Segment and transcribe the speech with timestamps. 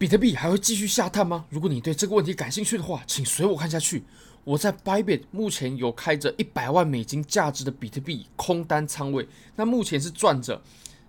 [0.00, 1.44] 比特币还会继续下探吗？
[1.50, 4.02] 如果你对这个问题感兴趣的话，请随我看下去。
[4.44, 10.62] 我在 Bybit 目前有开着一百万美金价值的比特币空单仓位，那目前是赚着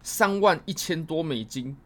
[0.04, 1.78] 三万一千多美金，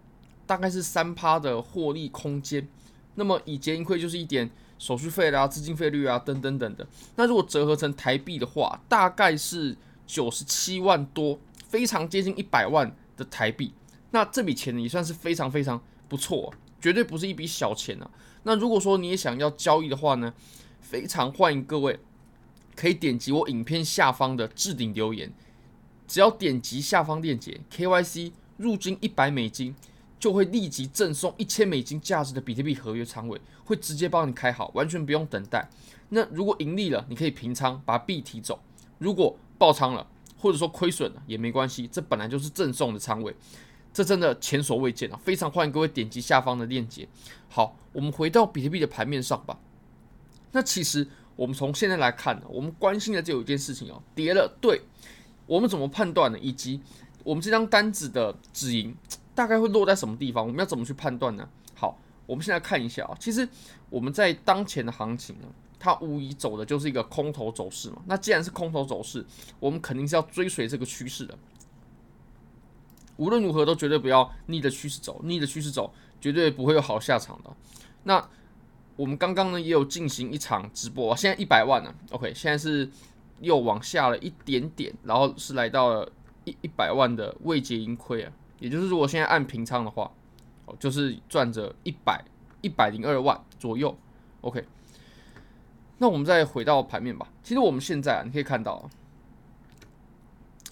[0.47, 2.67] 大概是三趴的获利空间。
[3.13, 4.49] 那么以结盈亏就是一点
[4.79, 6.87] 手续费啦、资金费率啊等等等的。
[7.17, 9.77] 那如果折合成台币的话，大概是
[10.07, 13.71] 九十七万多，非常接近一百万的台币。
[14.09, 16.51] 那这笔钱，也算是非常非常不错，
[16.85, 18.07] 绝对不是一笔小钱啊。
[18.43, 20.31] 那如果说你也想要交易的话呢，
[20.79, 21.99] 非常欢迎各位
[22.75, 25.33] 可以点击我影片下方的置顶留言，
[26.07, 29.73] 只要点击下方链接，KYC 入金一百美金，
[30.19, 35.67] 就会立即赠送一千美金价值的比特币合约仓位，会直接帮你开好，完全不用等待。
[36.09, 38.59] 那如果盈利了，你可以平仓把币提走；
[38.99, 40.05] 如果爆仓了，
[40.37, 43.35] 或者说亏损了也没关系，这本来就是赠送的仓位，
[43.95, 45.17] 这真的前所未见啊！
[45.23, 47.07] 非常欢迎各位点击下方的链接。
[47.47, 49.57] 好，我们回到比特币的盘面上吧。
[50.51, 54.81] 那其实我们从现在来看呢，我们关心的就有一件事情哦，跌了，对，
[55.47, 56.37] 我们怎么判断呢？
[56.39, 56.81] 以及
[57.23, 58.93] 我们这张单子的止盈
[59.33, 60.45] 大概会落在什么地方？
[60.45, 61.47] 我们要怎么去判断呢？
[61.73, 63.47] 好，我们现在看一下啊，其实
[63.89, 65.47] 我们在当前的行情呢，
[65.79, 68.01] 它无疑走的就是一个空头走势嘛。
[68.07, 69.25] 那既然是空头走势，
[69.57, 71.37] 我们肯定是要追随这个趋势的，
[73.17, 77.51] 无论如何都绝对不要逆着趋势走，逆着趋势走绝对不会有好下场的。
[78.03, 78.29] 那
[78.95, 82.89] 我们刚刚呢也有进行一场直播，现在一百万了，OK，现在是
[83.41, 86.11] 又往下了一点点，然后是来到了
[86.45, 90.09] 一一百万的未结盈亏啊，也就是如果现在按平仓的话，
[90.65, 92.23] 哦，就是赚着一百
[92.61, 93.97] 一百零二万左右
[94.41, 94.65] ，OK。
[95.97, 98.89] 那我们再回到盘面吧，其实我们现在啊，你可以看到，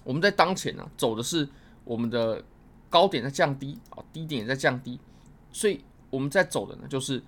[0.04, 1.48] 我们在当前呢走的是
[1.84, 2.44] 我们的
[2.90, 5.00] 高点在降低啊，低点也在降低，
[5.52, 7.24] 所以我们在走的呢就是。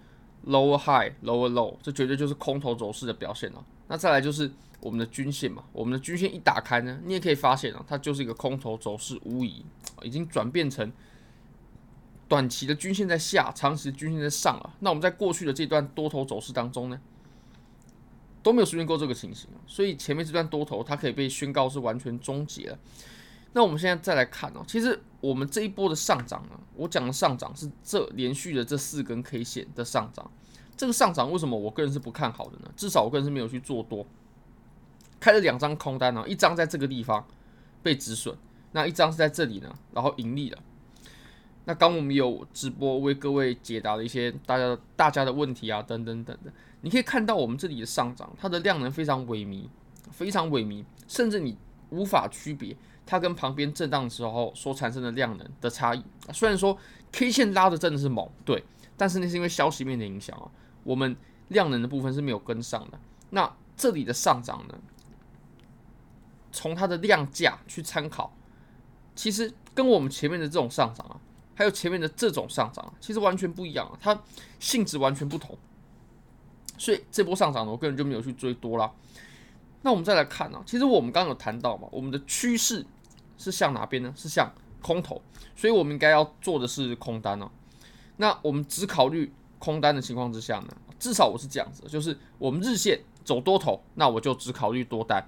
[0.48, 3.66] Lower high, lower low，这绝对就是空头走势的表现了。
[3.88, 9.66] 那再来就是我们的均线嘛，我们的均线一打开呢，你也可以发现啊，它就是一个空头走势，无疑
[10.04, 10.94] 已经转变成
[12.28, 14.76] 短期的均线在下，长期的均线在上了。
[14.82, 17.02] 那我们在过去的这段多头走势当中呢，
[18.44, 22.78] 都没有出现过这个情形，所以前面这段多头它可以被宣告是完全终结了。
[23.56, 30.30] 那我们现在再来看哦，其实我们这一波的上涨呢，我讲的上涨是这连续的这四根 K 线的上涨。
[30.76, 32.70] 这个上涨为什么我个人是不看好的呢？
[32.76, 34.06] 至少我个人是没有去做多，
[35.22, 37.26] 开了两张空单呢，一张在这个地方
[37.82, 38.38] 被止损，
[38.74, 40.58] 那一张是在这里呢，然后盈利了。
[41.64, 49.64] 那刚我们有直播为各位解答了一些大家大家的问题啊，等等等等，你可以看到我们这里的上涨，它的量能非常萎靡，
[50.12, 51.58] 非常萎靡，甚至你
[51.90, 52.76] 无法区别。
[53.06, 56.76] 它跟旁边震荡的时候所产生的量能的差异，虽然说
[57.12, 58.64] K 线拉的真的是猛，对，
[58.98, 60.50] 但是那是因为消息面的影响啊，
[60.84, 61.16] 我们
[61.50, 63.00] 量能的部分是没有跟上的。
[63.30, 64.76] 那这里的上涨呢，
[66.52, 68.36] 从它的量价去参考，
[69.14, 71.22] 其实跟我们前面的这种上涨啊，
[71.54, 74.20] 还有前面的这种上涨啊，其实完全不一样啊，它
[74.60, 75.56] 性质完全不同。
[76.78, 78.92] 所以这波上涨呢，我个人就没有去追多啦。
[79.84, 82.84] 那我们再来看啊，其实我们刚刚有谈到嘛，我们的趋势。
[83.38, 84.14] 是向哪边呢？
[84.16, 84.52] 是向
[84.82, 85.22] 空头，
[85.56, 87.50] 所以我们应该要做的是空单哦。
[88.18, 90.68] 那我们只考虑空单的情况之下呢，
[91.00, 95.28] 至少我是这样子，就是我们日线走多头，那我就只考虑多单。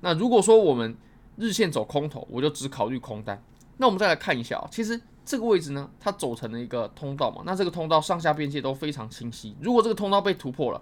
[0.00, 0.96] 那如果说我们
[1.36, 3.42] 日线走空头，我就只考虑空单。
[3.78, 9.54] 那我们再来看一下啊，其实这个位置呢，它走成了一个通道嘛，那这个通道上下边界都非常清晰。
[9.60, 10.80] 如果这个通道被突破了，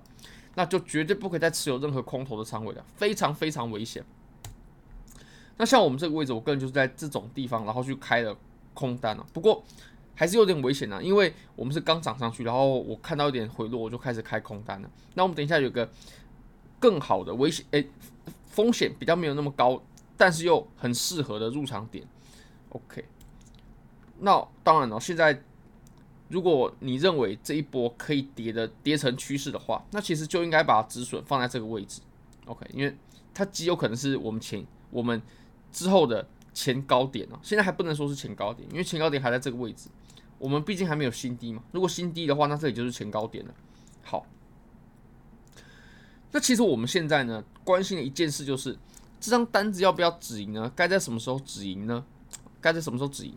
[0.54, 4.04] 那就绝对不可以再持有任何空头的仓位了，非常非常危险。
[5.56, 8.36] 那像我们这个位置，我个人就是在这种地方，然后去开了
[8.72, 9.24] 空单了。
[9.32, 9.62] 不过
[10.16, 14.90] 还是有点危险啊，因为我们是刚涨上去，然后我看到一点回落，我就开始开空单了。
[15.14, 15.88] 那我们等一下有个
[16.80, 17.88] 更好的危险，诶，
[18.46, 19.80] 风险比较没有那么高，
[20.16, 22.04] 但是又很适合的入场点。
[22.70, 23.04] OK，
[24.18, 25.40] 那当然了，现在
[26.28, 32.00] 如果你认为这一波可以跌的跌成趋势的话，那其实就应该把止损放在这个位置。
[32.46, 32.96] OK，因为
[33.32, 35.22] 它极有可能是我们前我们。
[35.74, 39.90] 之后的前高点啊，现在还不能说是前高点，因为前高点还在这个位置，
[40.38, 41.60] 我们毕竟还没有新低嘛。
[41.72, 43.52] 如果新低的话，那这里就是前高点了。
[44.04, 44.24] 好，
[46.30, 48.78] 那其实我们现在呢，关心的一件事就是
[49.18, 50.70] 这张单子要不要止盈呢？
[50.76, 52.04] 该在什么时候止盈呢？
[52.60, 53.36] 该在什么时候止盈？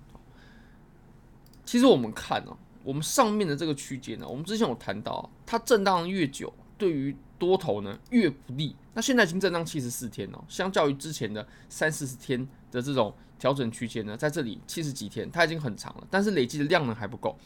[1.66, 17.38] 其实我们看哦，我们上面的这个区间呢，我们之前有谈到，它震荡越久，对于多头呢越不利，那现在已经震荡七十四天了，相较于之前的三四十天的这种调整区间呢，在这里七十几天，它已经很长了，但是累积的量能还不够。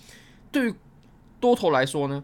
[0.51, 0.75] 对于
[1.39, 2.23] 多头来说呢，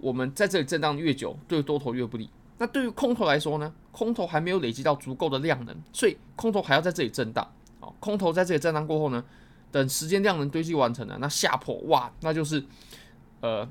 [0.00, 2.28] 我们在这里震荡越久，对多头越不利。
[2.58, 7.46] 那对于空头来说呢，空头还没有累积到足够的量能，所以空头还要在这里震荡。
[7.80, 9.22] 好，空头在这里震荡过后呢，
[9.70, 12.64] 等时间量能堆积完成了，那下破哇，那就是
[13.40, 13.68] 呃，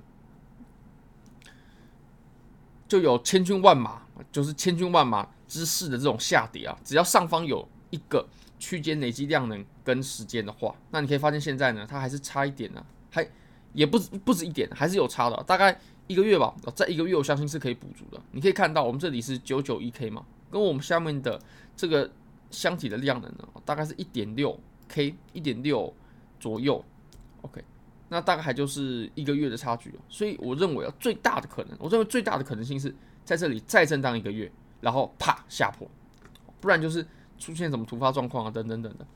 [2.87, 4.01] 就有千军万马，
[4.31, 6.77] 就是千军万马之势的这种下跌啊。
[6.83, 8.27] 只要上方有一个
[8.59, 13.27] 区间累积量能跟时间的话，那你可以发现现在呢，它还是差一点呢，还
[13.73, 15.79] 也不不止一点，还是有差的，大概。
[16.07, 18.21] 一个月吧，在一个月我相信是可以补足的。
[18.29, 21.41] 你可以看到，我们这里是九九一 K 嘛，跟我们下面的
[21.75, 22.07] 这个
[22.51, 24.55] 箱体的量能呢，大概是一点六
[24.87, 25.91] K，一点六
[26.39, 26.85] 左右。
[27.41, 27.63] OK，
[28.09, 29.93] 那大概还就是一个月的差距。
[30.09, 32.93] 所以我认为啊，最大的可能，我认为最大的可能性是
[33.23, 35.89] 在这里再震荡一个月，然后啪下破，
[36.59, 37.05] 不然就是
[37.37, 39.07] 出现什么突发状况啊，等等等等的。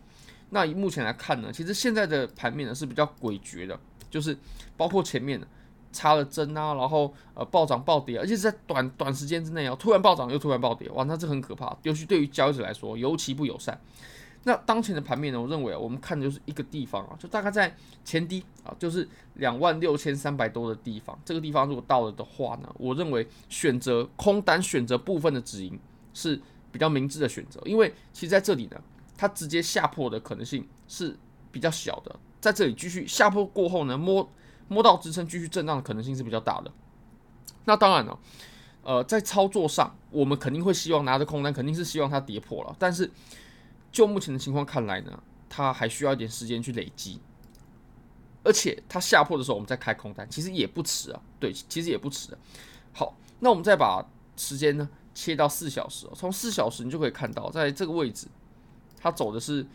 [0.49, 4.37] 那以目前来看呢，其实现在的盘面呢是比较诡谲的，就是
[4.75, 5.47] 包括前面的。
[5.91, 13.75] 插了针啊，然后呃暴涨暴跌，而且是在短短时间之内啊，突然暴涨又突然暴跌，哇，那这很可怕，尤其对于交易者来说尤其不友善。
[14.43, 25.79] 那当前的盘面呢，我认为啊，我们看的就是一个地方啊，就大概在前低啊，就是两万六千三百多的地方，这个地方如果到了的话呢，我认为选择空单，选择部分的止盈
[26.13, 26.39] 是
[26.71, 28.81] 比较明智的选择，因为其实在这里呢，
[29.17, 31.17] 它直接下破的可能性是
[31.51, 34.29] 比较小的，在这里继续下破过后呢，摸。
[34.71, 36.71] 摸到支撑继续震荡的可能性是比较大的。
[37.65, 38.19] 那当然了，
[38.83, 42.75] 呃，在操作上，我们肯定会希望拿着空单，肯定是希望它跌破了。
[42.77, 43.09] 但是
[43.91, 47.19] 就目前的情况看来呢，它还需要一点时间去累积。
[48.41, 51.21] 而且它下破的时候，我们再开空单，其实也不迟啊。
[51.39, 52.35] 对，其实也不迟。
[52.93, 54.03] 好，那我们再把
[54.37, 58.27] 时间呢切到四小时，从四小时你就可以看到，在这个位置，
[58.97, 59.65] 它走的是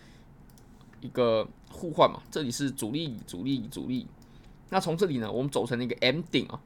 [1.01, 4.07] 一个互换嘛，这里是主力，主力，主力。
[4.71, 6.59] 那从这里呢，我们走成了一个 M 顶啊，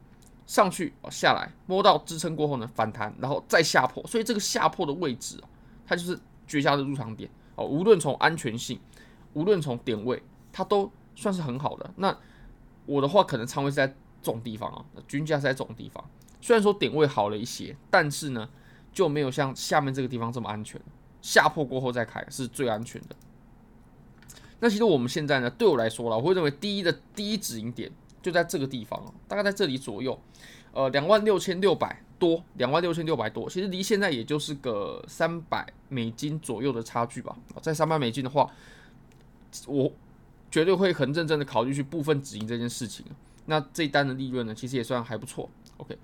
[0.46, 5.48] 上去啊，下来摸到支撑过后呢，反弹，然后再下破，所以这个下破的位置啊，
[5.84, 7.28] 它就是绝佳的入场点
[7.58, 7.64] 哦。
[7.66, 8.80] 无论从安全性，
[9.34, 10.22] 无论从点位，
[10.52, 11.90] 它都算是很好的。
[11.96, 12.16] 那
[12.86, 16.02] 我的话，可能仓位是在这种地方啊，均价是在这种地方。
[16.40, 18.48] 虽然说点位好了一些，但是呢，
[18.92, 20.80] 就没有像下面这个地方这么安全。
[21.20, 23.16] 下破过后再开是最安全的。
[24.60, 27.90] 那其实我们现在呢，对我来说啦，我会认为第一的第一止盈点
[28.22, 30.18] 就在这个地方，大概在这里左右，
[30.72, 37.36] 呃，两万六千六百多，两万六千六百多，其实离现在也就是个三百美金左右的差距吧。
[37.62, 38.50] 在三百美金的话，
[39.66, 39.90] 我
[40.50, 43.04] 绝对会很认真的考虑去部分止盈这件事情。
[43.46, 45.48] 那这一单的利润呢，其实也算还不错。
[45.78, 45.96] OK，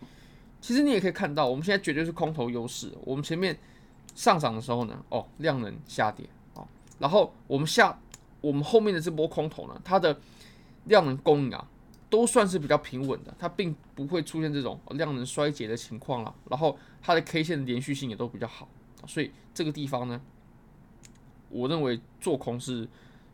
[0.61, 2.93] 其实你也可以看到，我们现在绝对是空头优势。
[3.03, 3.59] 我们前面
[4.15, 6.67] 上涨的时候呢，哦，量能下跌啊，
[6.99, 7.99] 然后我们下。
[8.41, 10.15] 我们后面的这波空头呢，它的
[10.85, 11.67] 量能供应啊，
[12.15, 16.33] 都算是比较平稳的，它并不会出现这种量能衰竭的情况了。
[16.49, 18.69] 然后它的 K 线的连续性也都比较好，
[19.05, 20.21] 所以这个地方呢，
[21.49, 22.89] 我认为做空是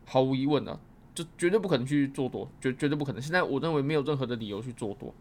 [0.06, 0.80] 毫无疑问的，
[1.14, 3.20] 就绝对不可能去做多，绝绝对不可能。
[3.20, 5.14] 现在我认为没有任何的理由去做多。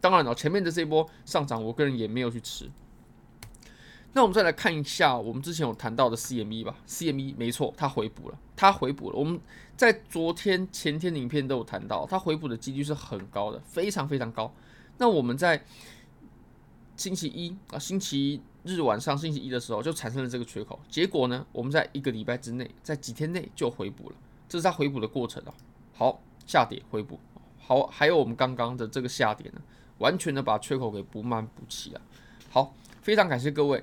[0.00, 2.68] 当然了，前面的这波上涨，我个人也没有去吃。
[4.16, 9.18] 那我们再来看一下我们之前有谈到的 CME 吧，CME 没错，它回补了，它回补了。
[9.18, 9.40] 我们
[9.76, 14.54] 在昨天、前天影片都有谈到，它回补的几率是很高的，非常非常高。
[14.98, 15.64] 那我们在
[16.96, 24.16] 星期一啊，星期日晚上、星期一的时候就产生了这个缺口，结果呢，我们在一个礼拜之内，在几天内就回补了，
[24.48, 25.52] 这是它回补的过程啊。
[25.92, 27.18] 好，下跌回补，
[27.58, 29.60] 好，还有我们刚刚的这个下跌呢，
[29.98, 32.00] 完全的把缺口给补满补齐了。
[32.48, 32.72] 好，
[33.02, 33.82] 非常感谢各位。